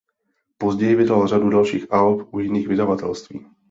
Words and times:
Později 0.57 0.95
vydal 0.95 1.27
řadu 1.27 1.49
dalších 1.49 1.93
alb 1.93 2.33
u 2.33 2.39
jiných 2.39 2.67
vydavatelství. 2.67 3.45